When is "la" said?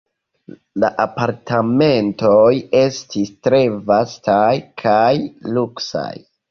0.83-0.89